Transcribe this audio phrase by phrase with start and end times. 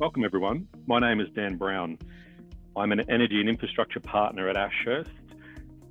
[0.00, 0.68] Welcome, everyone.
[0.86, 1.98] My name is Dan Brown.
[2.76, 5.10] I'm an energy and infrastructure partner at Ashurst,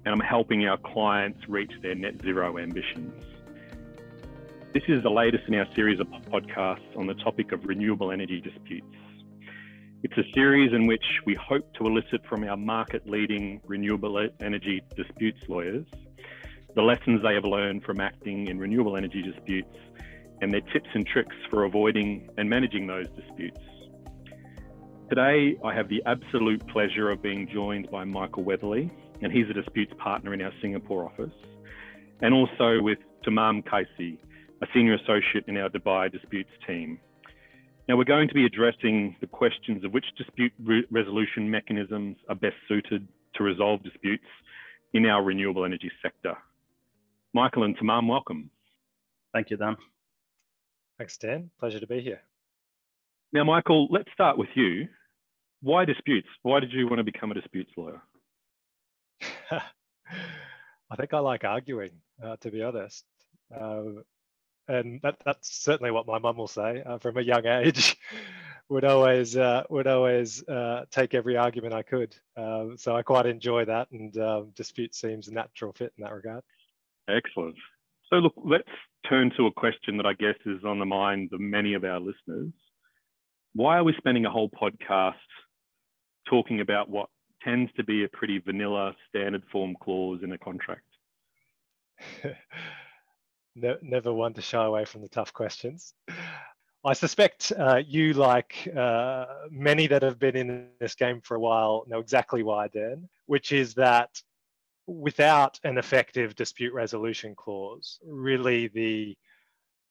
[0.06, 3.22] and I'm helping our clients reach their net zero ambitions.
[4.74, 8.40] This is the latest in our series of podcasts on the topic of renewable energy
[8.40, 8.96] disputes.
[10.04, 14.82] It's a series in which we hope to elicit from our market leading renewable energy
[14.96, 15.86] disputes lawyers
[16.76, 19.76] the lessons they have learned from acting in renewable energy disputes
[20.42, 23.60] and their tips and tricks for avoiding and managing those disputes.
[25.10, 29.54] Today, I have the absolute pleasure of being joined by Michael Weatherly, and he's a
[29.54, 31.34] disputes partner in our Singapore office,
[32.22, 34.18] and also with Tamam Kaisi,
[34.62, 37.00] a senior associate in our Dubai disputes team.
[37.88, 42.36] Now, we're going to be addressing the questions of which dispute re resolution mechanisms are
[42.36, 44.28] best suited to resolve disputes
[44.94, 46.36] in our renewable energy sector.
[47.34, 48.50] Michael and Tamam, welcome.
[49.32, 49.78] Thank you, Dan.
[50.98, 51.50] Thanks, Dan.
[51.62, 52.20] Pleasure to be here.
[53.34, 54.88] Now, Michael, let's start with you.
[55.62, 56.28] Why disputes?
[56.44, 58.02] Why did you want to become a disputes lawyer?
[59.52, 61.92] I think I like arguing,
[62.24, 63.04] uh, to be honest.
[63.54, 63.84] Uh,
[64.68, 67.98] and that, that's certainly what my mum will say uh, from a young age.
[68.70, 72.16] would always uh, would always uh, take every argument I could.
[72.36, 76.14] Um, so I quite enjoy that, and um, dispute seems a natural fit in that
[76.14, 76.44] regard.
[77.10, 77.56] Excellent.
[78.10, 78.68] So look, let's
[79.10, 82.00] turn to a question that I guess is on the minds of many of our
[82.00, 82.52] listeners.
[83.58, 85.16] Why are we spending a whole podcast
[86.30, 87.10] talking about what
[87.42, 90.84] tends to be a pretty vanilla standard form clause in a contract?
[93.56, 95.96] never one to shy away from the tough questions.
[96.86, 101.40] I suspect uh, you, like uh, many that have been in this game for a
[101.40, 104.22] while, know exactly why, Dan, which is that
[104.86, 109.18] without an effective dispute resolution clause, really the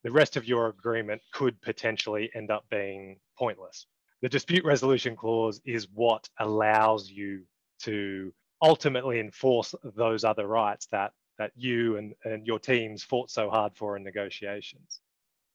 [0.05, 3.87] the rest of your agreement could potentially end up being pointless.
[4.23, 7.43] The dispute resolution clause is what allows you
[7.83, 13.51] to ultimately enforce those other rights that that you and, and your teams fought so
[13.51, 15.01] hard for in negotiations.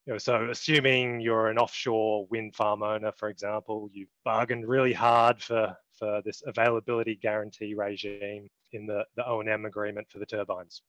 [0.06, 4.94] You know, so assuming you're an offshore wind farm owner, for example, you've bargained really
[4.94, 10.82] hard for, for this availability guarantee regime in the, the O&M agreement for the turbines.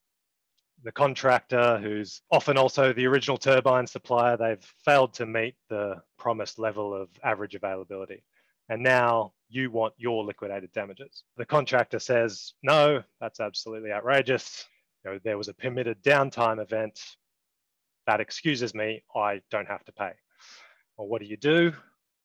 [0.85, 6.59] The contractor, who's often also the original turbine supplier, they've failed to meet the promised
[6.59, 8.25] level of average availability.
[8.69, 11.25] And now you want your liquidated damages.
[11.37, 14.67] The contractor says, no, that's absolutely outrageous
[15.05, 16.99] you know, there was a permitted downtime event
[18.07, 20.13] that excuses me, I don't have to pay.
[20.97, 21.73] Well, what do you do?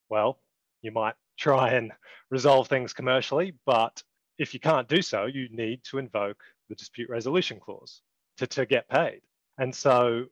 [0.09, 0.39] Well,
[0.81, 1.91] you might try and
[2.29, 4.01] resolve things commercially, but
[4.37, 8.01] if you can't do so, you need to invoke the dispute resolution clause
[8.37, 9.21] to, to get paid.
[9.57, 10.25] And so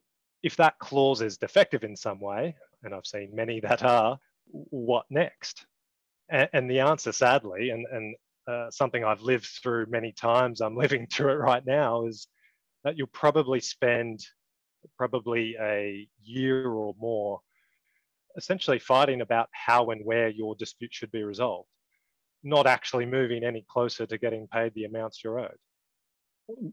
[0.44, 5.06] if that clause is defective in some way, and I've seen many that are, what
[5.10, 5.66] next?
[6.30, 8.16] And, and the answer, sadly, and, and
[8.48, 12.28] uh, something I've lived through many times, I'm living through it right now, is
[12.84, 14.26] that you'll probably spend
[14.98, 17.40] probably a year or more
[18.38, 21.70] essentially fighting about how and where your dispute should be resolved,
[22.44, 25.58] not actually moving any closer to getting paid the amounts you're owed.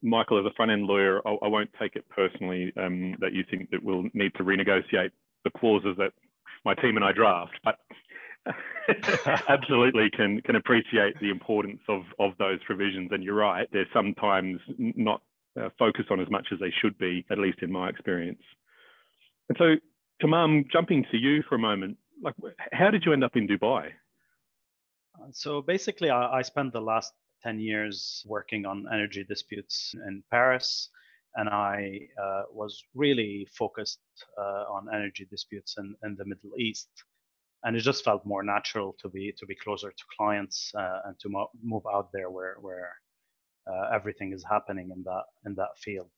[0.03, 3.45] Michael, as a front end lawyer, I, I won't take it personally um, that you
[3.51, 5.11] think that we'll need to renegotiate
[5.45, 6.13] the clauses that
[6.65, 7.79] my team and I draft, but
[9.49, 13.11] absolutely can can appreciate the importance of of those provisions.
[13.13, 15.23] And you're right, they're sometimes not
[15.61, 18.43] uh, focus on as much as they should be, at least in my experience.
[19.49, 19.75] And so,
[20.23, 22.35] Tamam, jumping to you for a moment, like,
[22.73, 23.91] how did you end up in Dubai?
[25.33, 30.89] So basically, I, I spent the last 10 years working on energy disputes in Paris,
[31.37, 34.01] and I uh, was really focused
[34.39, 36.89] uh, on energy disputes in, in the Middle East.
[37.65, 41.19] And it just felt more natural to be to be closer to clients uh, and
[41.21, 42.91] to mo- move out there where where
[43.71, 46.11] uh, everything is happening in that in that field.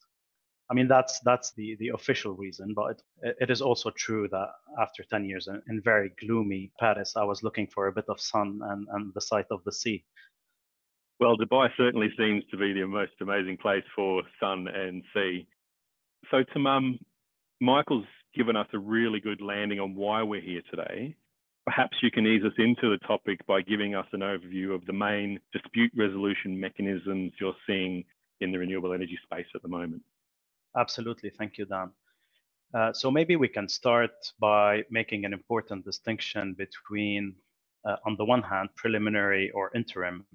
[0.70, 4.48] I mean that's that's the the official reason, but it, it is also true that
[4.80, 8.18] after 10 years in, in, very gloomy Paris, I was looking for a bit of
[8.18, 10.02] sun and, and the sight of the sea.
[11.20, 15.46] Well, Dubai certainly seems to be the most amazing place for sun and sea.
[16.30, 16.98] So, Tamam,
[17.60, 21.14] Michael's given us a really good landing on why we're here today.
[21.66, 24.92] Perhaps you can ease us into the topic by giving us an overview of the
[24.92, 28.04] main dispute resolution mechanisms you're seeing
[28.40, 30.02] in the renewable energy space at the moment.
[30.76, 31.30] Absolutely.
[31.30, 31.90] Thank you, Dan.
[32.74, 37.34] Uh, so maybe we can start by making an important distinction between,
[37.88, 40.26] uh, on the one hand, preliminary or interim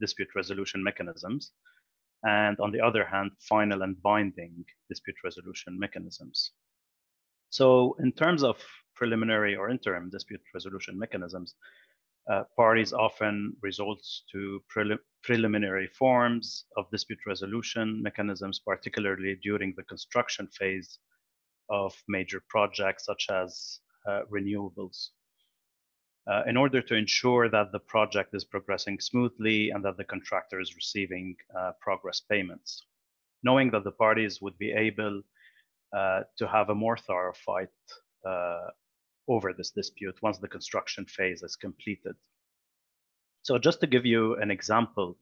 [0.00, 1.52] dispute resolution mechanisms,
[2.24, 6.52] and on the other hand, final and binding dispute resolution mechanisms.
[7.50, 8.56] So in terms of
[8.96, 11.54] preliminary or interim dispute resolution mechanisms,
[12.30, 13.98] uh, parties often resort
[14.32, 20.98] to prelim preliminary forms of dispute resolution mechanisms, particularly during the construction phase
[21.68, 25.10] of major projects such as uh, renewables.
[26.26, 30.58] Uh, in order to ensure that the project is progressing smoothly and that the contractor
[30.58, 32.86] is receiving uh, progress payments.
[33.42, 35.20] Knowing that the parties would be able
[35.94, 37.68] uh, to have a more thorough fight
[38.26, 38.68] uh,
[39.28, 42.14] over this dispute once the construction phase is completed.
[43.42, 45.18] So just to give you an example,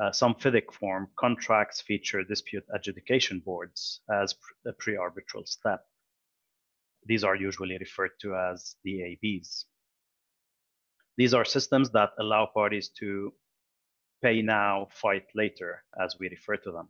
[0.00, 4.34] uh, some FIDIC form contracts feature dispute adjudication boards as
[4.66, 5.84] a pre-arbitral step.
[7.06, 9.64] These are usually referred to as DABs.
[11.16, 13.32] These are systems that allow parties to
[14.22, 16.88] pay now, fight later, as we refer to them.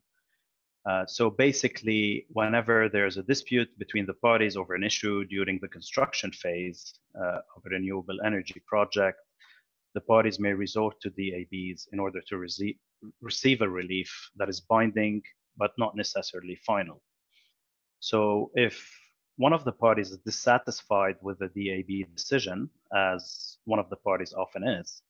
[0.84, 5.68] Uh, so basically, whenever there's a dispute between the parties over an issue during the
[5.68, 9.18] construction phase uh, of a renewable energy project,
[9.94, 12.76] the parties may resort to DABs in order to receive,
[13.20, 15.22] receive a relief that is binding
[15.56, 17.02] but not necessarily final.
[18.00, 18.90] So if
[19.36, 24.32] one of the parties is dissatisfied with the DAB decision, as one of the parties
[24.32, 25.02] often is,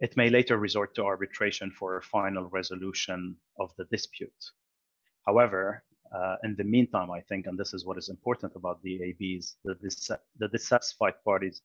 [0.00, 4.42] it may later resort to arbitration for a final resolution of the dispute.
[5.26, 9.56] However, uh, in the meantime, I think, and this is what is important about DABs,
[9.64, 11.62] the, dis the dissatisfied parties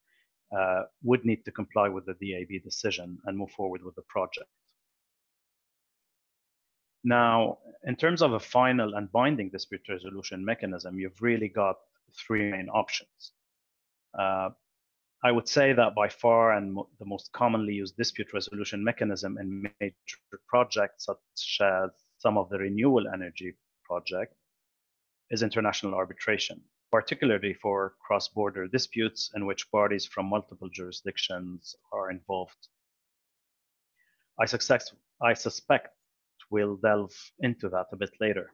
[0.56, 4.50] uh, would need to comply with the DAB decision and move forward with the project.
[7.04, 11.78] Now, in terms of a final and binding dispute resolution mechanism, you've really got
[12.14, 13.32] three main options.
[14.18, 14.50] Uh,
[15.24, 19.64] I would say that by far and the most commonly used dispute resolution mechanism in
[19.80, 20.18] major
[20.48, 21.90] projects, such as
[22.20, 24.36] some of the renewable energy project,
[25.32, 32.68] is international arbitration, particularly for cross-border disputes in which parties from multiple jurisdictions are involved.
[34.40, 34.46] I,
[35.22, 35.90] I suspect
[36.52, 38.52] we'll delve into that a bit later.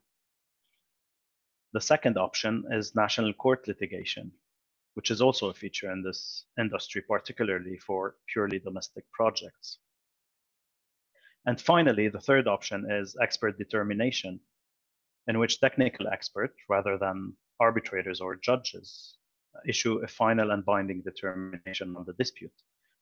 [1.74, 4.32] The second option is national court litigation,
[4.96, 9.80] which is also a feature in this industry, particularly for purely domestic projects.
[11.46, 14.40] And finally, the third option is expert determination,
[15.28, 19.18] in which technical experts, rather than arbitrators or judges,
[19.68, 22.54] issue a final and binding determination on the dispute.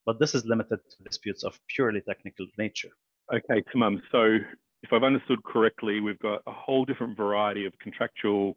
[0.05, 2.89] But this is limited to disputes of purely technical nature.
[3.33, 4.01] Okay, Tamam.
[4.11, 4.39] So
[4.83, 8.55] if I've understood correctly, we've got a whole different variety of contractual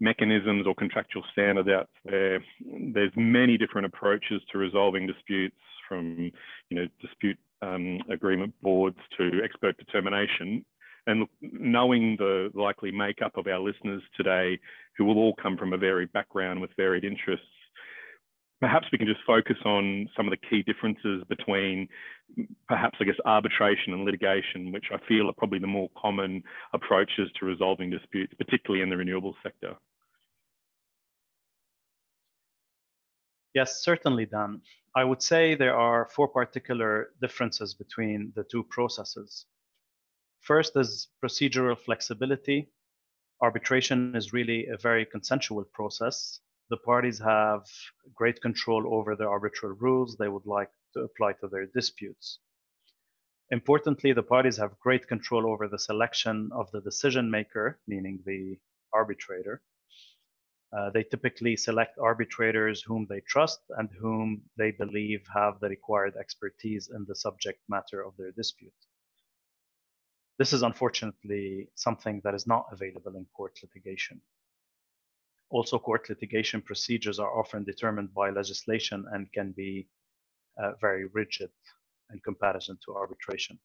[0.00, 2.42] mechanisms or contractual standards out there.
[2.60, 5.56] There's many different approaches to resolving disputes
[5.88, 6.30] from,
[6.70, 10.64] you know, dispute um, agreement boards to expert determination.
[11.06, 14.58] And knowing the likely makeup of our listeners today,
[14.96, 17.46] who will all come from a varied background with varied interests,
[18.60, 21.88] perhaps we can just focus on some of the key differences between
[22.68, 26.42] perhaps I guess arbitration and litigation, which I feel are probably the more common
[26.74, 29.74] approaches to resolving disputes, particularly in the renewable sector.
[33.54, 34.62] Yes, certainly, Dan.
[34.94, 39.46] I would say there are four particular differences between the two processes.
[40.40, 42.70] First is procedural flexibility.
[43.42, 47.66] Arbitration is really a very consensual process the parties have
[48.14, 52.38] great control over the arbitral rules they would like to apply to their disputes.
[53.50, 58.56] Importantly, the parties have great control over the selection of the decision maker, meaning the
[58.92, 59.60] arbitrator.
[60.72, 66.14] Uh, they typically select arbitrators whom they trust and whom they believe have the required
[66.16, 68.72] expertise in the subject matter of their dispute.
[70.38, 74.20] This is unfortunately something that is not available in court litigation.
[75.50, 79.88] Also, court litigation procedures are often determined by legislation and can be
[80.56, 81.50] uh, very rigid
[82.12, 83.58] in comparison to arbitration.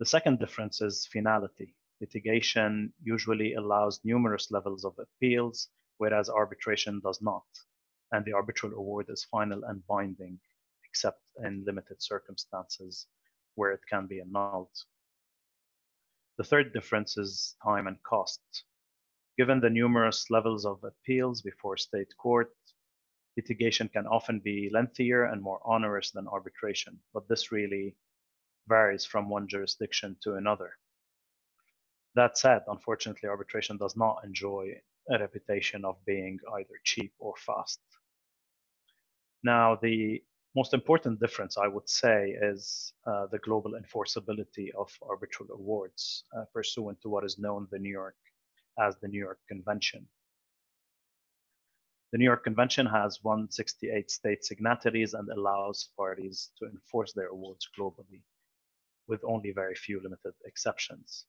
[0.00, 1.76] The second difference is finality.
[2.00, 5.68] Litigation usually allows numerous levels of appeals,
[6.00, 7.44] whereas arbitration does not.
[8.10, 10.40] And the arbitral award is final and binding,
[10.88, 13.06] except in limited circumstances
[13.54, 14.74] where it can be annulled.
[16.38, 18.40] The third difference is time and cost.
[19.36, 22.56] Given the numerous levels of appeals before state court,
[23.36, 27.94] litigation can often be lengthier and more onerous than arbitration, but this really
[28.68, 30.78] varies from one jurisdiction to another.
[32.14, 37.80] That said, unfortunately, arbitration does not enjoy a reputation of being either cheap or fast.
[39.42, 40.22] Now, the
[40.54, 46.44] most important difference, I would say, is uh, the global enforceability of arbitral awards uh,
[46.52, 48.16] pursuant to what is known the New York
[48.78, 50.06] as the New York Convention.
[52.12, 57.68] The New York Convention has 168 state signatories and allows parties to enforce their awards
[57.78, 58.22] globally,
[59.06, 61.26] with only very few limited exceptions.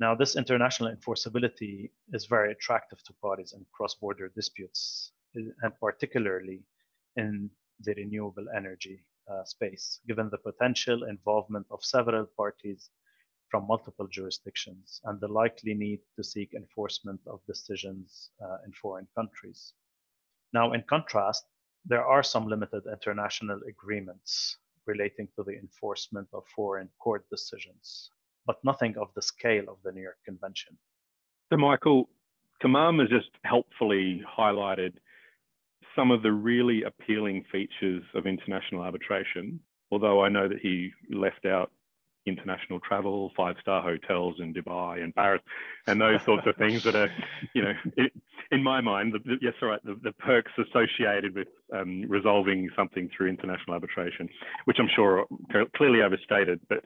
[0.00, 6.64] Now, this international enforceability is very attractive to parties in cross-border disputes, and particularly
[7.16, 12.88] in the renewable energy uh, space, given the potential involvement of several parties
[13.50, 19.06] from multiple jurisdictions and the likely need to seek enforcement of decisions uh, in foreign
[19.14, 19.74] countries.
[20.54, 21.44] Now, in contrast,
[21.84, 28.10] there are some limited international agreements relating to the enforcement of foreign court decisions
[28.46, 30.76] but nothing of the scale of the New York Convention.
[31.50, 32.08] So, Michael,
[32.62, 34.94] Tamam has just helpfully highlighted
[35.96, 41.46] some of the really appealing features of international arbitration, although I know that he left
[41.46, 41.72] out
[42.26, 45.42] international travel, five star hotels in Dubai and Paris,
[45.86, 47.10] and those sorts of things that are,
[47.54, 48.12] you know, it,
[48.50, 52.68] in my mind, the, the, yes, all right, the, the perks associated with um, resolving
[52.76, 54.28] something through international arbitration,
[54.64, 56.82] which I'm sure are clearly overstated, but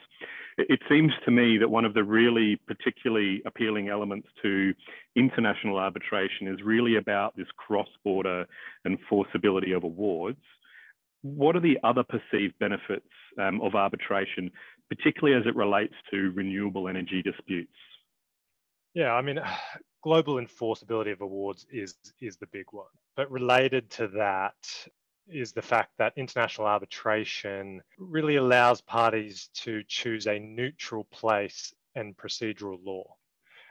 [0.59, 4.73] it, seems to me that one of the really particularly appealing elements to
[5.17, 8.47] international arbitration is really about this cross border
[8.87, 10.39] enforceability of awards.
[11.23, 13.09] What are the other perceived benefits
[13.41, 14.51] um, of arbitration
[14.89, 17.73] particularly as it relates to renewable energy disputes?
[18.95, 19.41] Yeah, I mean,
[20.03, 22.87] global enforceability of awards is is the big one.
[23.17, 24.55] But related to that
[25.29, 32.17] is the fact that international arbitration really allows parties to choose a neutral place and
[32.17, 33.05] procedural law.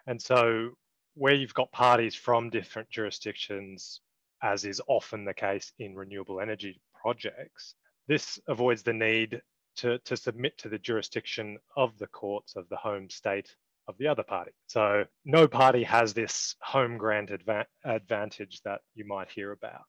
[0.08, 0.72] And so
[1.16, 4.02] where you've got parties from different jurisdictions,
[4.42, 7.76] as is often the case in renewable energy projects,
[8.08, 9.42] this avoids the need
[9.78, 13.56] to, to submit to the jurisdiction of the courts of the home state
[13.88, 14.52] of the other party.
[14.68, 19.84] So no party has this home grant adva- advantage that you might hear about.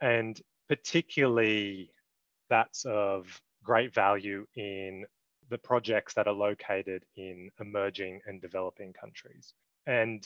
[0.00, 1.90] And particularly
[2.50, 5.04] that's of great value in
[5.48, 9.54] the projects that are located in emerging and developing countries.
[9.86, 10.24] And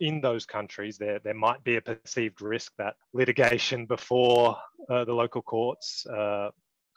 [0.00, 4.56] in those countries, there, there might be a perceived risk that litigation before
[4.90, 6.50] uh, the local courts uh,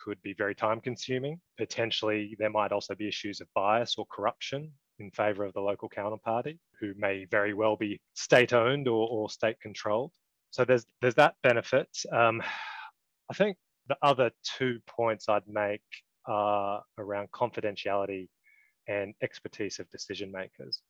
[0.03, 1.39] could be very time consuming.
[1.57, 5.89] Potentially, there might also be issues of bias or corruption in favor of the local
[5.89, 10.11] counterparty, who may very well be state owned or, or state controlled.
[10.51, 11.89] So there's, there's that benefit.
[12.11, 12.41] Um,
[13.29, 15.81] I think the other two points I'd make
[16.25, 18.27] are around confidentiality
[18.87, 20.81] and expertise of decision makers.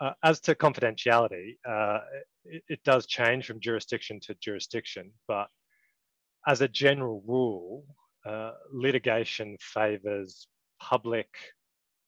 [0.00, 2.00] Uh, as to confidentiality, uh,
[2.44, 5.48] it, it, does change from jurisdiction to jurisdiction, but
[6.46, 7.84] as a general rule,
[8.26, 10.48] uh, litigation favours
[10.80, 11.28] public,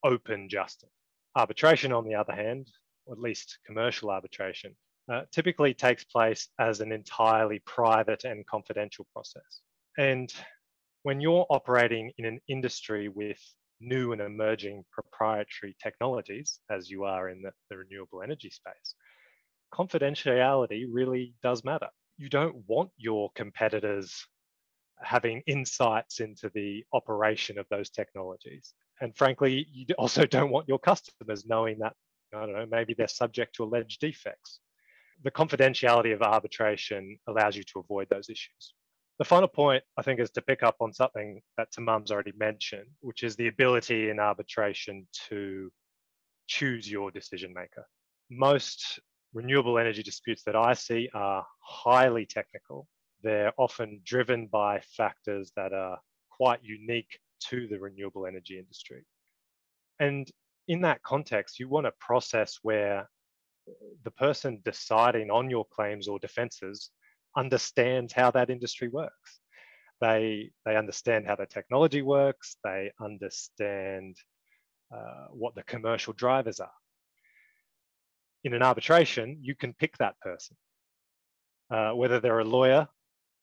[0.04, 0.90] open justice.
[1.36, 2.66] Arbitration, on the other hand,
[3.06, 4.74] or at least commercial arbitration,
[5.12, 9.60] uh, typically takes place as an entirely private and confidential process.
[9.96, 10.32] And
[11.02, 13.38] when you're operating in an industry with
[13.80, 18.94] new and emerging proprietary technologies, as you are in the, the renewable energy space,
[19.72, 21.88] confidentiality really does matter.
[22.16, 24.26] You don't want your competitors
[25.02, 28.74] having insights into the operation of those technologies.
[29.00, 31.94] And frankly, you also don't want your customers knowing that,
[32.34, 34.60] I don't know, maybe they're subject to alleged defects.
[35.24, 38.74] The confidentiality of arbitration allows you to avoid those issues.
[39.18, 42.88] The final point, I think, is to pick up on something that Tamam's already mentioned,
[43.00, 45.72] which is the ability in arbitration to
[46.46, 47.86] choose your decision maker.
[48.30, 49.00] Most
[49.34, 52.86] renewable energy disputes that I see are highly technical
[53.22, 55.98] they're often driven by factors that are
[56.30, 59.04] quite unique to the renewable energy industry.
[60.00, 60.30] And
[60.68, 63.08] in that context, you want a process where
[64.04, 66.90] the person deciding on your claims or defenses
[67.36, 69.40] understands how that industry works.
[70.00, 74.16] They, they understand how the technology works, they understand
[74.94, 76.70] uh, what the commercial drivers are.
[78.44, 80.56] In an arbitration, you can pick that person.
[81.70, 82.88] Uh, whether they're a lawyer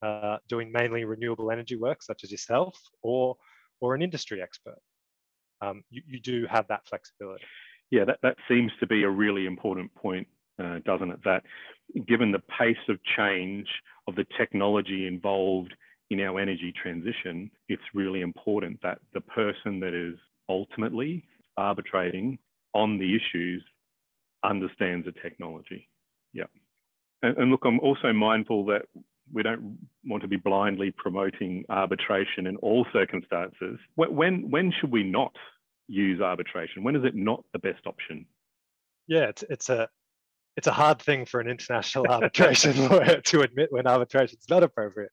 [0.02, 3.36] uh, doing mainly renewable energy work, such as yourself, or
[3.82, 4.80] or an industry expert.
[5.62, 7.44] Um, you, you do have that flexibility.
[7.92, 10.28] Yeah, that, that seems to be a really important point,
[10.62, 11.20] uh, doesn't it?
[11.24, 11.44] That
[12.08, 13.68] given the pace of change
[14.08, 15.74] of the technology involved
[16.10, 20.16] in our energy transition, it's really important that the person that is
[20.50, 21.26] ultimately
[21.58, 22.38] arbitrating
[22.74, 23.64] on the issues
[24.44, 25.88] understands the technology.
[26.34, 26.46] Yeah.
[27.22, 28.84] And, and look, I'm also mindful that
[29.36, 33.78] we don't want to be blindly promoting arbitration in all circumstances.
[33.96, 35.36] When, when should we not
[35.88, 36.84] use arbitration?
[36.84, 38.26] When is it not the best option?
[39.08, 39.88] Yeah, it's, it's a
[40.58, 44.64] it's a hard thing for an international arbitration lawyer to admit when arbitration is not
[44.64, 45.12] appropriate,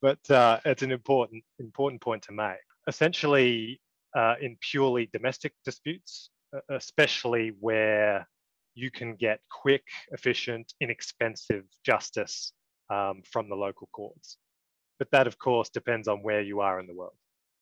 [0.00, 2.56] but uh, it's an important important point to make.
[2.86, 3.80] Essentially,
[4.16, 6.30] uh, in purely domestic disputes,
[6.70, 8.28] especially where
[8.74, 9.82] you can get quick,
[10.12, 12.52] efficient, inexpensive justice
[12.90, 14.38] um, from the local courts.
[14.98, 17.16] But that, of course, depends on where you are in the world,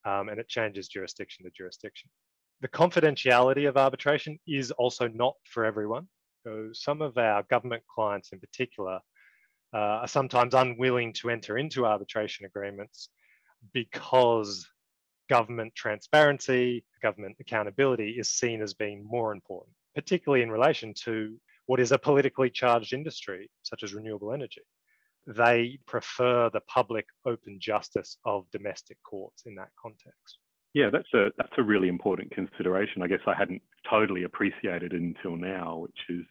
[0.04, 2.11] um, and it changes jurisdiction to jurisdiction.
[2.61, 6.09] The confidentiality of arbitration is also not for everyone.
[6.45, 9.00] So some of our government clients in particular
[9.75, 13.09] uh, are sometimes unwilling to enter into arbitration agreements
[13.73, 14.66] because
[15.28, 21.81] government transparency, government accountability is seen as being more important, particularly in relation to what
[21.81, 24.61] is a politically charged industry, such as renewable energy.
[25.26, 30.38] They prefer the public open justice of domestic courts in that context.
[30.75, 33.00] Yeah, that's a that's a really important consideration.
[33.00, 36.25] I guess I hadn't totally appreciated until now, which is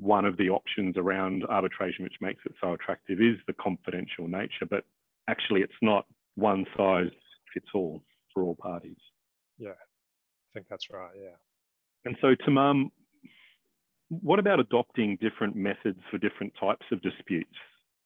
[0.00, 4.64] one of the options around arbitration which makes it so attractive is the confidential nature,
[4.68, 4.84] but
[5.28, 7.10] actually it's not one size
[7.52, 8.02] fits all
[8.32, 8.96] for all parties.
[9.58, 11.12] Yeah, I think that's right.
[11.14, 11.36] Yeah.
[12.06, 12.90] And so, Tamam,
[14.08, 17.54] what about adopting different methods for different types of disputes?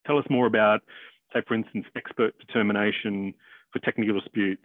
[0.07, 0.81] Tell us more about,
[1.33, 3.35] say, for instance, expert determination
[3.73, 4.63] for technical disputes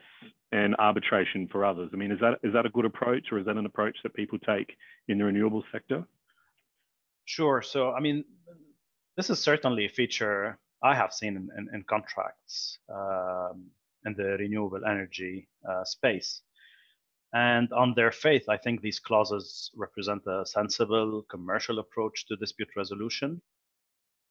[0.52, 1.90] and arbitration for others.
[1.94, 4.14] I mean, is that is that a good approach, or is that an approach that
[4.14, 4.76] people take
[5.08, 6.06] in the renewable sector?
[7.26, 7.62] Sure.
[7.62, 8.26] So, I mean,
[9.16, 13.68] this is certainly a feature I have seen in, in, in contracts um,
[14.06, 16.42] in the renewable energy uh, space.
[17.34, 22.70] And on their faith, I think these clauses represent a sensible commercial approach to dispute
[22.76, 23.42] resolution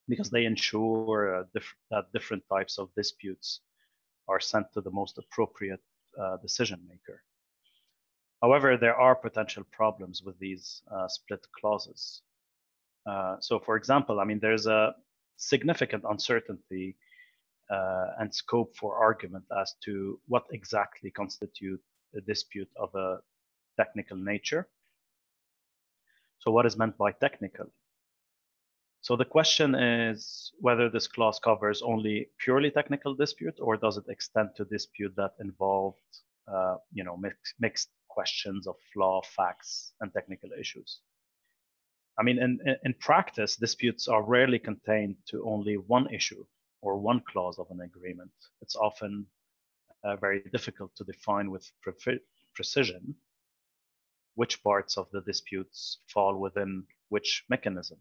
[0.09, 3.61] because they ensure uh, diff that different types of disputes
[4.29, 5.83] are sent to the most appropriate
[6.21, 7.23] uh, decision maker.
[8.43, 12.23] However, there are potential problems with these uh, split clauses.
[13.41, 14.95] So, for example, I mean, there's a
[15.39, 16.97] significant uncertainty
[17.71, 21.81] uh, and scope for argument as to what exactly constitute
[22.17, 23.19] a dispute of a
[23.77, 24.69] technical nature.
[26.39, 27.67] So, what is meant by technical?
[29.01, 34.05] So the question is whether this clause covers only purely technical dispute or does it
[34.09, 35.99] extend to dispute that involved,
[36.53, 41.01] uh, you know, mix, mixed questions of law, facts, and technical issues.
[42.19, 46.45] I mean, in, in practice, disputes are rarely contained to only one issue
[46.81, 48.33] or one clause of an agreement.
[48.61, 49.27] It's often
[50.03, 52.19] uh, very difficult to define with pre
[52.57, 53.15] precision
[54.35, 57.99] which parts of the disputes fall within which mechanism.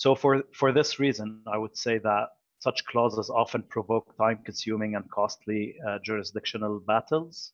[0.00, 5.04] So for, for this reason, I would say that such clauses often provoke time-consuming and
[5.10, 7.52] costly uh, jurisdictional battles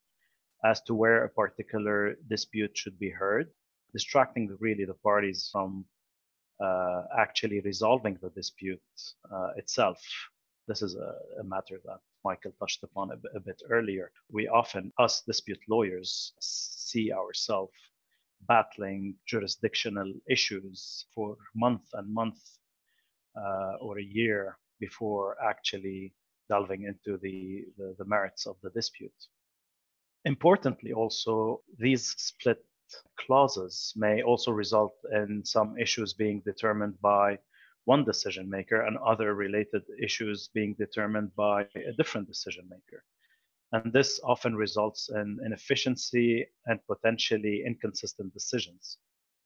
[0.64, 3.50] as to where a particular dispute should be heard,
[3.92, 5.86] distracting really the parties from
[6.64, 8.92] uh, actually resolving the dispute
[9.28, 10.00] uh, itself.
[10.68, 14.12] This is a, a, matter that Michael touched upon a, a bit earlier.
[14.30, 17.72] We often, us dispute lawyers, see ourselves
[18.48, 22.38] battling jurisdictional issues for month and month
[23.36, 26.12] uh, or a year before actually
[26.48, 29.26] delving into the, the, the merits of the dispute.
[30.24, 32.64] Importantly, also, these split
[33.18, 37.38] clauses may also result in some issues being determined by
[37.84, 43.04] one decision maker and other related issues being determined by a different decision maker.
[43.72, 48.98] And this often results in inefficiency and potentially inconsistent decisions.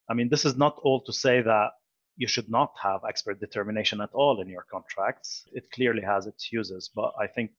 [0.08, 1.70] I mean, this is not all to say that
[2.16, 5.44] you should not have expert determination at all in your contracts.
[5.52, 7.52] It clearly has its uses, but I think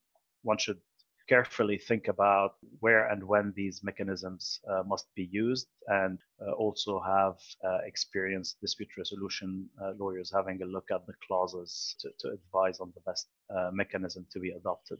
[0.44, 0.80] one should
[1.28, 7.00] carefully think about where and when these mechanisms uh, must be used and uh, also
[7.00, 12.28] have uh, experienced dispute resolution uh, lawyers having a look at the clauses to, to
[12.34, 15.00] advise on the best uh, mechanism to be adopted.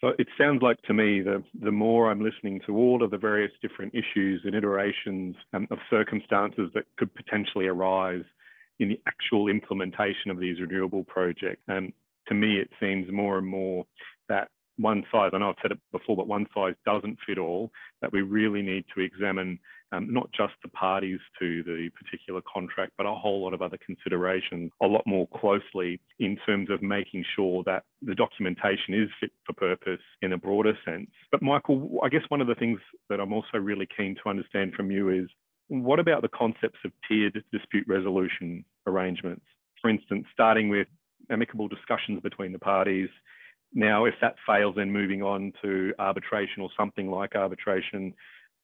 [0.00, 3.18] So it sounds like to me the the more I'm listening to all of the
[3.18, 8.24] various different issues and iterations um, of circumstances that could potentially arise
[8.78, 11.92] in the actual implementation of these renewable projects, and um,
[12.28, 13.84] to me it seems more and more
[14.28, 14.48] that
[14.78, 18.12] one size, I know I've said it before, but one size doesn't fit all, that
[18.12, 19.58] we really need to examine
[19.92, 23.78] um, not just the parties to the particular contract, but a whole lot of other
[23.84, 29.32] considerations a lot more closely in terms of making sure that the documentation is fit
[29.46, 31.10] for purpose in a broader sense.
[31.32, 34.74] But Michael, I guess one of the things that I'm also really keen to understand
[34.74, 35.28] from you is
[35.68, 39.44] what about the concepts of tiered dispute resolution arrangements?
[39.80, 40.88] For instance, starting with
[41.30, 43.08] amicable discussions between the parties,
[43.72, 48.14] now, if that fails, then moving on to arbitration or something like arbitration,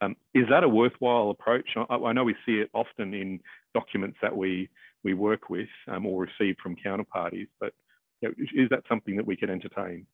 [0.00, 1.76] Um, is that a worthwhile approach?
[1.76, 3.40] I, I, know we see it often in
[3.74, 4.68] documents that we
[5.04, 7.72] we work with um, or receive from counterparties, but
[8.20, 10.06] you know, is that something that we can entertain?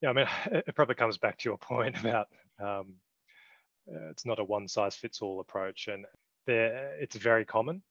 [0.00, 2.94] Yeah, I mean, it probably comes back to your point about um,
[3.86, 6.06] it's not a one size fits all approach, and
[6.46, 7.82] there it's very common.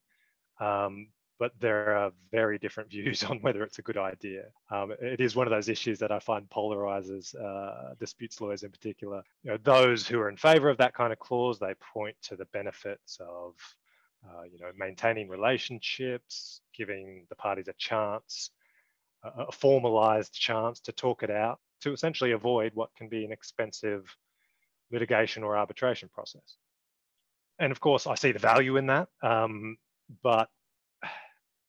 [0.60, 4.46] Um, but there are very different views on whether it's a good idea.
[4.72, 8.72] Um, it is one of those issues that I find polarizes uh, disputes lawyers in
[8.72, 9.24] particular.
[9.44, 12.36] You know, those who are in favor of that kind of clause, they point to
[12.36, 13.56] the benefits of,
[14.26, 18.52] uh, you know, maintaining relationships, giving the parties a chance,
[19.24, 24.16] a formalized chance to talk it out, to essentially avoid what can be an expensive
[24.92, 26.58] litigation or arbitration process.
[27.60, 29.78] And of course, I see the value in that, um,
[30.22, 30.50] but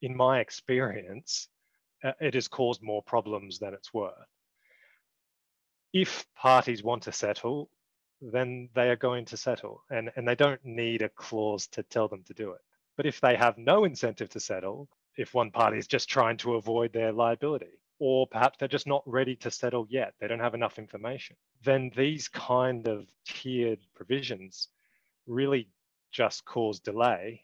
[0.03, 1.49] in my experience,
[2.03, 4.13] uh, it has caused more problems than it's worth.
[5.93, 7.71] If parties want to settle,
[8.21, 12.09] then they are going to settle and, and they don't need a clause to tell
[12.09, 12.61] them to do it.
[12.97, 16.55] But if they have no incentive to settle, if one party is just trying to
[16.55, 20.55] avoid their liability, or perhaps they're just not ready to settle yet, they don't have
[20.55, 24.69] enough information, then these kind of tiered provisions
[25.27, 25.69] really
[26.13, 27.43] just cause delay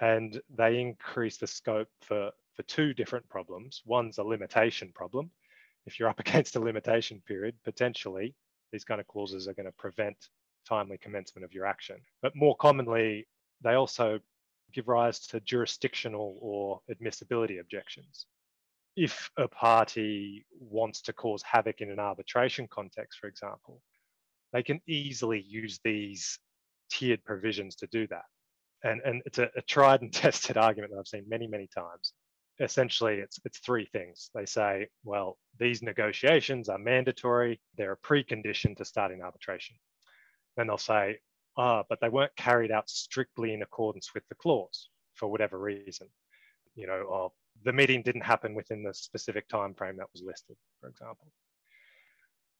[0.00, 3.82] and they increase the scope for, for two different problems.
[3.84, 5.30] One's a limitation problem.
[5.86, 8.34] If you're up against a limitation period, potentially
[8.72, 10.16] these kind of clauses are going to prevent
[10.68, 11.96] timely commencement of your action.
[12.22, 13.26] But more commonly,
[13.62, 14.20] they also
[14.72, 18.26] give rise to jurisdictional or admissibility objections.
[18.96, 23.80] If a party wants to cause havoc in an arbitration context, for example,
[24.52, 26.38] they can easily use these
[26.90, 28.24] tiered provisions to do that
[28.84, 32.12] and and it's a, a tried and tested argument that I've seen many many times.
[32.60, 34.30] Essentially, it's it's three things.
[34.34, 39.76] They say, well, these negotiations are mandatory; they're a precondition to starting arbitration.
[40.56, 41.18] Then they'll say,
[41.56, 45.58] ah, oh, but they weren't carried out strictly in accordance with the clause for whatever
[45.58, 46.08] reason.
[46.74, 47.32] You know, or
[47.64, 51.28] the meeting didn't happen within the specific time frame that was listed, for example.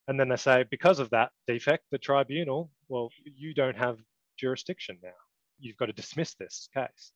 [0.06, 3.98] And then they say, because of that defect, the tribunal, well, you don't have
[4.38, 5.10] jurisdiction now
[5.58, 7.12] you've got to dismiss this case.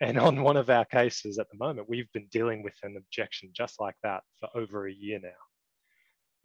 [0.00, 3.50] And on one of our cases at the moment, we've been dealing with an objection
[3.52, 5.30] just like that for over a year now.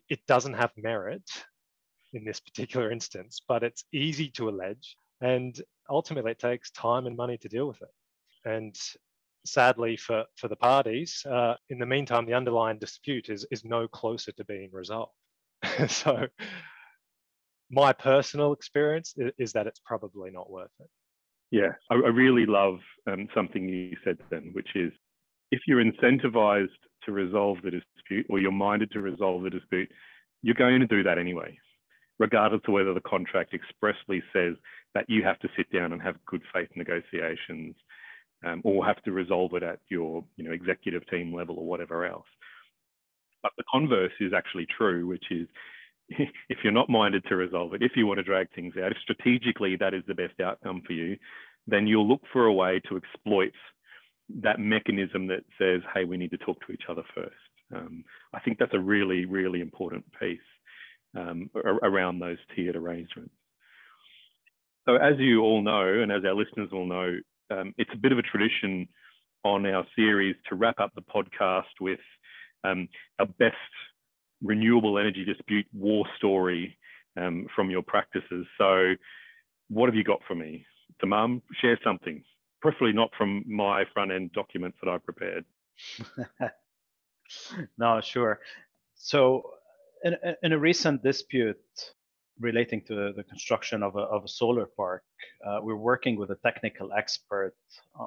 [0.10, 1.28] It doesn't have merit
[2.14, 4.96] in this particular instance, but it's easy to allege.
[5.22, 8.50] And ultimately, it takes time and money to deal with it.
[8.50, 8.76] And
[9.46, 13.88] sadly for, for the parties, uh, in the meantime, the underlying dispute is, is no
[13.88, 15.14] closer to being resolved.
[15.88, 16.28] so
[17.70, 20.90] my personal experience is, that it's probably not worth it.
[21.52, 24.92] Yeah, I, I really love um, something you said then, which is
[25.52, 26.68] if you're incentivized
[27.06, 29.90] to resolve the dispute or you're minded to resolve the dispute,
[30.42, 31.58] you're going to do that anyway,
[32.20, 34.56] regardless of whether the contract expressly says
[34.94, 37.76] that you have to sit down and have good faith negotiations
[38.46, 42.06] um, or have to resolve it at your you know, executive team level or whatever
[42.06, 42.28] else.
[43.42, 45.48] But the converse is actually true, which is
[46.50, 48.98] if you're not minded to resolve it, if you want to drag things out, if
[49.02, 51.18] strategically that is the best outcome for you,
[51.68, 53.52] then you'll look for a way to exploit
[54.42, 57.36] that mechanism that says, hey, we need to talk to each other first.
[57.76, 60.40] Um, I think that's a really, really important piece
[61.16, 63.34] um, around those tiered arrangements.
[64.86, 67.18] So as you all know, and as our listeners will know,
[67.52, 68.88] um, it's a bit of a tradition
[69.44, 72.00] on our series to wrap up the podcast with
[72.64, 72.88] um,
[73.20, 73.56] our best
[74.44, 76.78] renewable energy dispute war story
[77.20, 78.46] um, from your practices.
[78.58, 78.94] So,
[79.70, 80.66] what have you got for me?
[81.04, 82.24] Tamam, share something,
[82.62, 85.46] preferably not from my front end documents that I prepared.
[87.78, 88.40] no, sure.
[88.96, 89.44] So,
[90.04, 91.58] in, in, a recent dispute
[92.40, 95.04] relating to the construction of a, of a solar park,
[95.46, 97.54] uh, we're working with a technical expert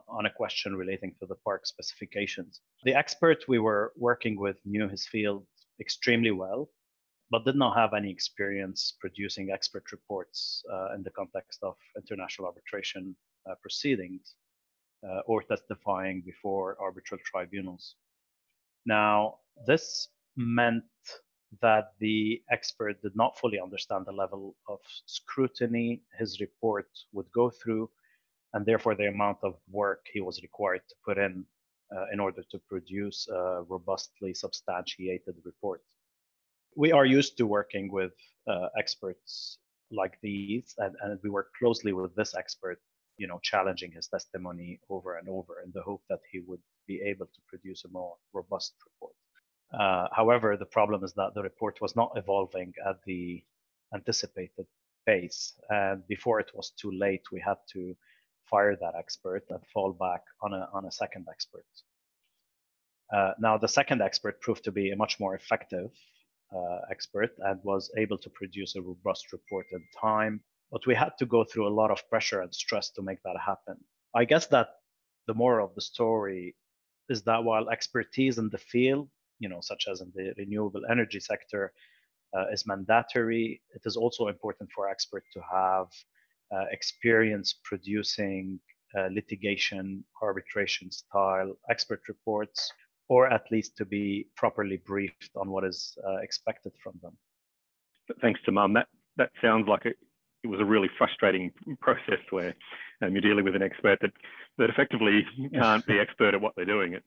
[0.08, 2.60] on a question relating to the park specifications.
[2.84, 5.46] The expert we were working with knew his field
[5.80, 6.70] extremely well,
[7.30, 12.46] but did not have any experience producing expert reports uh, in the context of international
[12.46, 13.14] arbitration
[13.48, 14.34] uh, proceedings
[15.08, 17.94] uh, or testifying before arbitral tribunals.
[18.84, 20.84] Now, this meant
[21.60, 27.50] that the expert did not fully understand the level of scrutiny his report would go
[27.50, 27.90] through,
[28.54, 31.44] and therefore the amount of work he was required to put in
[32.12, 35.82] in order to produce a robustly substantiated report.
[36.76, 38.12] We are used to working with
[38.48, 39.58] uh, experts
[39.90, 42.80] like these, and, and we work closely with this expert,
[43.18, 47.02] you know, challenging his testimony over and over in the hope that he would be
[47.04, 49.14] able to produce a more robust report.
[49.72, 53.42] Uh, however, the problem is that the report was not evolving at the
[53.94, 54.66] anticipated
[55.06, 57.96] pace And before it was too late, we had to
[58.50, 61.66] fire that expert and fall back on a, on a second expert.
[63.14, 65.90] Uh, now, the second expert proved to be a much more effective
[66.54, 70.40] uh, expert and was able to produce a robust report in time.
[70.70, 73.36] But we had to go through a lot of pressure and stress to make that
[73.44, 73.76] happen.
[74.14, 74.68] I guess that
[75.26, 76.54] the moral of the story
[77.08, 79.08] is that while expertise in the field,
[79.40, 81.72] you know, such as in the renewable energy sector,
[82.36, 85.86] uh, is mandatory, it is also important for experts to have
[86.70, 88.60] experience producing
[88.98, 92.72] uh, litigation, arbitration style expert reports
[93.10, 97.12] or at least to be properly briefed on what is uh, expected from them.
[98.22, 98.72] Thanks Tamam.
[98.74, 98.86] That
[99.16, 99.96] that sounds like it,
[100.44, 102.54] it was a really frustrating process where
[103.02, 104.12] um, you're dealing with an expert that
[104.58, 106.94] that effectively can't be expert at what they're doing.
[106.94, 107.04] It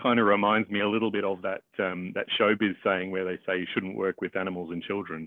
[0.00, 3.38] kind of reminds me a little bit of that um, that showbiz saying where they
[3.46, 5.26] say you shouldn't work with animals and children.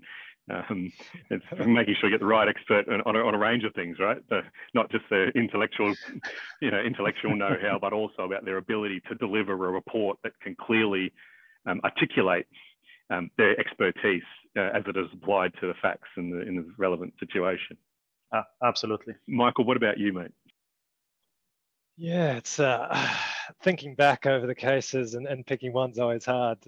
[0.49, 0.91] Um,
[1.29, 3.97] it's making sure you get the right expert on a, on a range of things,
[3.99, 4.17] right?
[4.29, 4.41] The,
[4.73, 5.93] not just the intellectual,
[6.62, 10.55] you know, intellectual know-how, but also about their ability to deliver a report that can
[10.55, 11.12] clearly
[11.65, 12.47] um, articulate
[13.09, 14.23] um, their expertise
[14.57, 17.77] uh, as it is applied to the facts in the in the relevant situation.
[18.31, 19.65] Uh, absolutely, Michael.
[19.65, 20.31] What about you, mate?
[21.97, 23.07] Yeah, it's uh,
[23.62, 26.59] thinking back over the cases and, and picking one's always hard.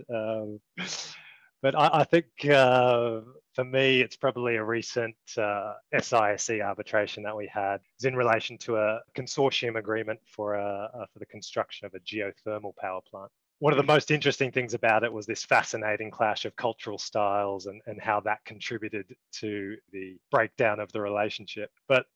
[1.62, 3.22] But I, I think uh,
[3.54, 7.82] for me, it's probably a recent uh, SISE arbitration that we had.
[7.96, 12.00] It's in relation to a consortium agreement for a, uh, for the construction of a
[12.00, 13.32] geothermal power plant.
[13.60, 17.68] One of the most interesting things about it was this fascinating clash of cultural styles
[17.68, 21.70] and, and how that contributed to the breakdown of the relationship.
[21.88, 22.08] But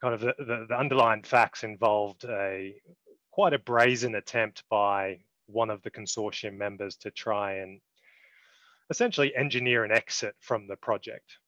[0.00, 2.76] kind of the, the, the underlying facts involved a
[3.32, 7.80] quite a brazen attempt by one of the consortium members to try and
[8.92, 11.38] essentially engineer an exit from the project.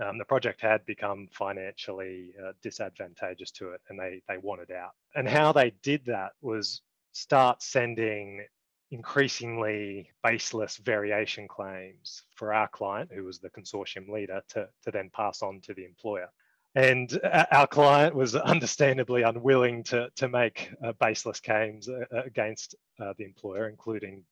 [0.00, 4.92] Um, the project had become financially uh, disadvantageous to it and they, they wanted out.
[5.16, 8.46] And how they did that was start sending
[8.92, 15.10] increasingly baseless variation claims for our client, who was the consortium leader, to, to then
[15.12, 16.28] pass on to the employer.
[16.76, 17.18] And
[17.50, 23.24] our client was understandably unwilling to, to make uh, baseless claims uh, against uh, the
[23.24, 24.22] employer, including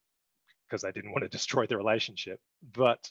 [0.69, 2.41] because they didn't want to destroy the relationship.
[2.73, 3.11] But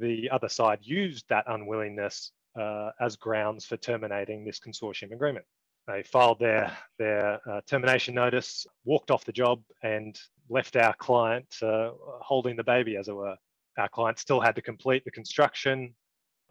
[0.00, 5.44] the other side used that unwillingness uh, as grounds for terminating this consortium agreement.
[5.86, 10.18] They filed their, their uh, termination notice, walked off the job, and
[10.50, 11.90] left our client uh,
[12.20, 13.36] holding the baby, as it were.
[13.78, 15.94] Our client still had to complete the construction,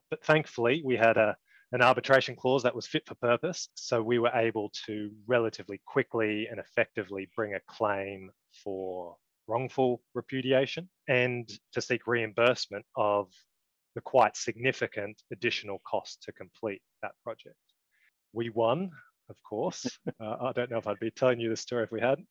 [0.10, 1.36] but thankfully, we had a,
[1.72, 3.70] an arbitration clause that was fit for purpose.
[3.76, 8.32] So we were able to relatively quickly and effectively bring a claim
[8.64, 9.18] for
[9.48, 13.28] wrongful repudiation and to seek reimbursement of
[13.96, 17.56] the quite significant additional cost to complete that project.
[18.34, 18.92] We won,
[19.30, 19.88] of course.
[20.22, 22.28] uh, I don't know if I'd be telling you the story if we hadn't,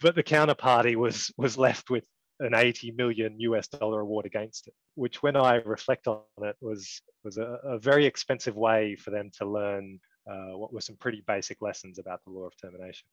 [0.00, 2.04] but the counterparty was was left with
[2.40, 7.02] an 80 million US dollar award against it, which when I reflect on it was
[7.24, 11.22] was a, a very expensive way for them to learn uh, what were some pretty
[11.26, 13.06] basic lessons about the law of termination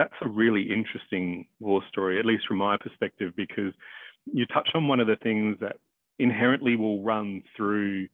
[0.00, 3.74] that's a really interesting war story, at least from my perspective, because
[4.32, 5.76] you touch on one of the things that
[6.18, 8.08] inherently will run through,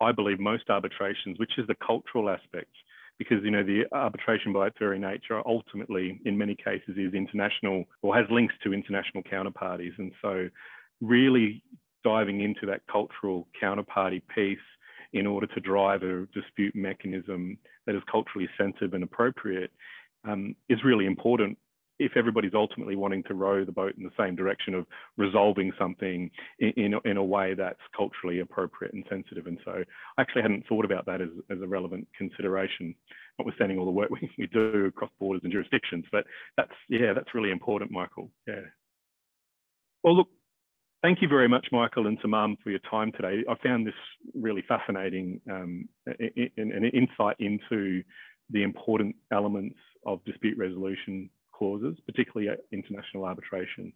[0.00, 2.70] I believe, most arbitrations, which is the cultural aspect.
[3.18, 7.84] Because you know the arbitration by its very nature ultimately, in many cases, is international
[8.02, 10.48] or has links to international counterparties, and so
[11.00, 11.60] really
[12.04, 14.58] diving into that cultural counterparty piece
[15.12, 19.72] in order to drive a dispute mechanism that is culturally sensitive and appropriate
[20.24, 21.58] um, is really important
[22.00, 24.86] if everybody's ultimately wanting to row the boat in the same direction of
[25.18, 29.46] resolving something in, in, in, a way that's culturally appropriate and sensitive.
[29.46, 29.84] And so
[30.16, 32.94] I actually hadn't thought about that as, as a relevant consideration,
[33.38, 36.06] notwithstanding all the work we, we do across borders and jurisdictions.
[36.10, 36.24] But
[36.56, 38.30] that's, yeah, that's really important, Michael.
[38.48, 38.62] Yeah.
[40.02, 40.28] Well, look,
[41.02, 43.44] thank you very much, Michael and Tamam, for your time today.
[43.46, 43.94] I found this
[44.34, 48.02] really fascinating um, an insight into
[48.48, 53.92] the important elements of dispute resolution clauses, particularly international arbitration.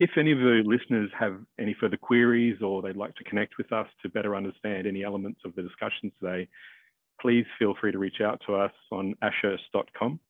[0.00, 3.72] If any of the listeners have any further queries or they'd like to connect with
[3.72, 6.48] us to better understand any elements of the discussion today,
[7.20, 10.20] please feel free to reach out to us on ashurst.com.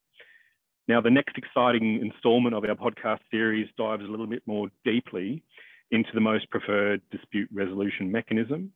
[0.89, 5.43] Now, the next exciting installment of our podcast series dives a little bit more deeply
[5.91, 8.73] into the most preferred dispute resolution mechanism,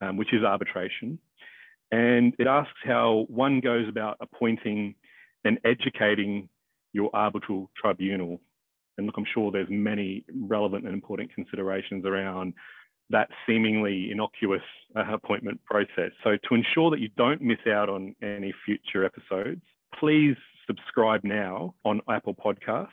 [0.00, 1.18] um, which is arbitration.
[1.90, 4.94] And it asks how one goes about appointing
[5.48, 6.48] and educating
[6.92, 8.38] your arbitral tribunal.
[8.98, 12.52] And look, I'm sure there's many relevant and important considerations around
[13.10, 14.62] that seemingly innocuous
[14.94, 16.10] uh, appointment process.
[16.22, 19.62] So, to ensure that you don't miss out on any future episodes,
[19.98, 22.88] please subscribe now on Apple Podcasts,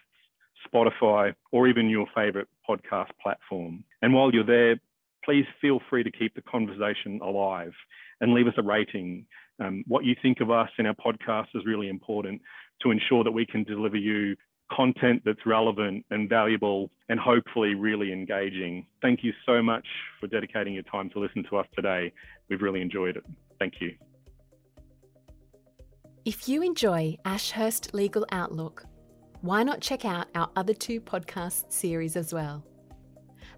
[0.66, 3.84] Spotify, or even your favorite podcast platform.
[4.02, 4.80] And while you're there,
[5.26, 7.74] please feel free to keep the conversation alive
[8.22, 9.26] and leave us a rating.
[9.60, 12.42] Um, what you think of us in our podcast is really important
[12.82, 14.36] to ensure that we can deliver you
[14.76, 18.86] content that's relevant and valuable and hopefully really engaging.
[19.02, 19.86] Thank you so much
[20.20, 22.12] for dedicating your time to listen to us today.
[22.50, 23.24] We've really enjoyed it.
[23.60, 23.94] Thank you.
[26.26, 28.86] If you enjoy Ashurst Legal Outlook,
[29.42, 32.66] why not check out our other two podcast series as well?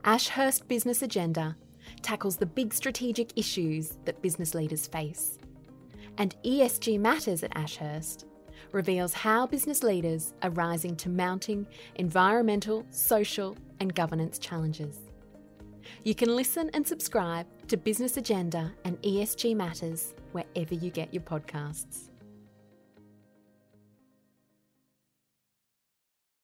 [0.03, 1.55] Ashurst Business Agenda
[2.01, 5.37] tackles the big strategic issues that business leaders face.
[6.17, 8.25] And ESG Matters at Ashurst
[8.71, 14.97] reveals how business leaders are rising to mounting environmental, social, and governance challenges.
[16.03, 21.23] You can listen and subscribe to Business Agenda and ESG Matters wherever you get your
[21.23, 22.09] podcasts.